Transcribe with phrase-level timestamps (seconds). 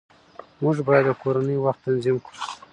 [0.61, 2.39] موږ باید د کورنۍ وخت تنظیم کړو